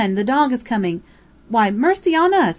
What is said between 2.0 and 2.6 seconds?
on us!